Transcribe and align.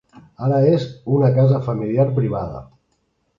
Ara 0.45 0.61
és 0.77 0.85
una 1.17 1.29
casa 1.35 1.59
familiar 1.67 2.07
privada. 2.17 2.65